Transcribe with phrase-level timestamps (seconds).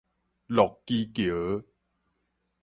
[0.47, 1.63] 堉琪橋